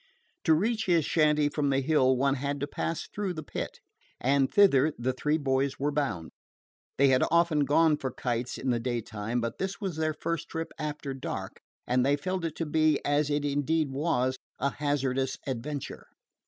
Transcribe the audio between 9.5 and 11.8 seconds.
this was their first trip after dark,